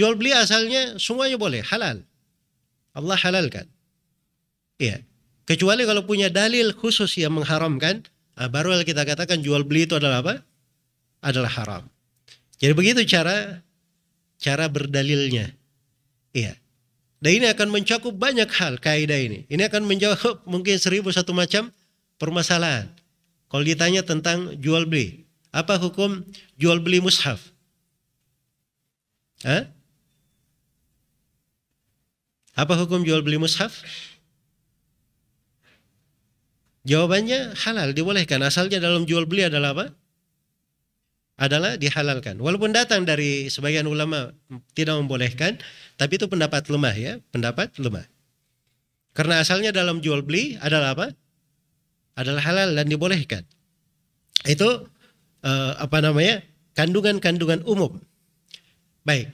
[0.00, 2.00] Jual beli asalnya semuanya boleh, halal.
[2.96, 3.68] Allah halalkan.
[4.80, 5.04] Iya.
[5.44, 10.24] Kecuali kalau punya dalil khusus yang mengharamkan, nah baru kita katakan jual beli itu adalah
[10.24, 10.40] apa?
[11.20, 11.84] Adalah haram.
[12.56, 13.60] Jadi begitu cara
[14.40, 15.52] cara berdalilnya.
[16.32, 16.56] Iya.
[17.20, 19.44] Dan ini akan mencakup banyak hal kaidah ini.
[19.52, 21.68] Ini akan menjawab mungkin seribu satu macam
[22.16, 22.88] permasalahan.
[23.52, 26.24] Kalau ditanya tentang jual beli, apa hukum
[26.56, 27.52] jual beli mushaf?
[29.44, 29.68] Hah?
[32.60, 33.80] Apa hukum jual beli mushaf?
[36.84, 38.44] Jawabannya halal, dibolehkan.
[38.44, 39.86] Asalnya dalam jual beli adalah apa?
[41.40, 42.36] Adalah dihalalkan.
[42.36, 44.36] Walaupun datang dari sebagian ulama
[44.76, 45.56] tidak membolehkan,
[45.96, 48.04] tapi itu pendapat lemah ya, pendapat lemah.
[49.16, 51.16] Karena asalnya dalam jual beli adalah apa?
[52.20, 53.48] Adalah halal dan dibolehkan.
[54.44, 54.84] Itu
[55.48, 56.44] uh, apa namanya?
[56.76, 57.96] Kandungan-kandungan umum.
[59.08, 59.32] Baik.